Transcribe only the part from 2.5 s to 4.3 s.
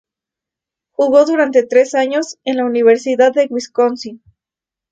la Universidad de Wisconsin.